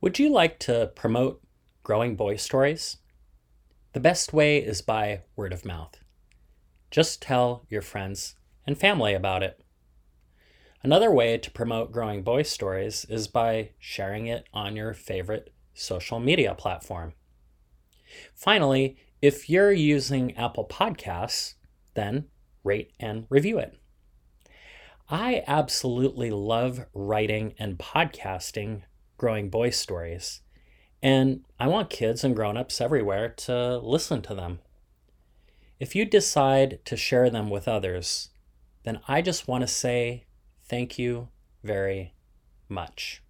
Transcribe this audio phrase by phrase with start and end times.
[0.00, 1.42] Would you like to promote
[1.82, 2.98] growing boy stories?
[3.94, 5.96] The best way is by word of mouth.
[6.88, 9.60] Just tell your friends and family about it.
[10.84, 16.20] Another way to promote growing boy stories is by sharing it on your favorite social
[16.20, 17.14] media platform.
[18.36, 21.54] Finally, if you're using Apple Podcasts,
[21.94, 22.26] then
[22.62, 23.76] rate and review it.
[25.10, 28.82] I absolutely love writing and podcasting
[29.18, 30.40] growing boy stories,
[31.02, 34.60] and I want kids and grown-ups everywhere to listen to them.
[35.78, 38.30] If you decide to share them with others,
[38.84, 40.24] then I just want to say
[40.64, 41.28] thank you
[41.62, 42.14] very
[42.68, 43.22] much.